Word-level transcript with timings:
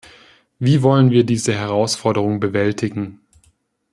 Wie 0.57 0.81
wollen 0.81 1.11
wir 1.11 1.23
diese 1.23 1.53
Herausforderung 1.53 2.39
bewältigen? 2.39 3.21